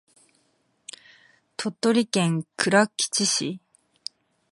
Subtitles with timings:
[1.57, 3.61] 鳥取県倉吉市